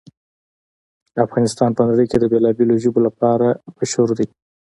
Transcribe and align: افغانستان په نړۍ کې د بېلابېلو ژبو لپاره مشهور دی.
افغانستان 1.25 1.69
په 1.77 1.81
نړۍ 1.89 2.05
کې 2.11 2.17
د 2.19 2.25
بېلابېلو 2.31 2.81
ژبو 2.83 2.99
لپاره 3.07 3.47
مشهور 3.77 4.09
دی. 4.17 4.27